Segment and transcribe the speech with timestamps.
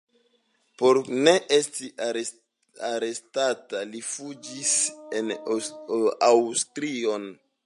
[0.81, 1.89] Por ne esti
[2.87, 4.73] arestita li fuĝis
[5.21, 5.31] en
[6.35, 7.35] Aŭstrion.